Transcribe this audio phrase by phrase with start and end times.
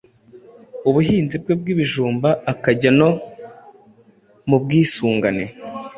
[0.89, 3.09] ubuhinzi bwe bw’ibijumba, akajya no
[4.49, 5.45] mu bwisungane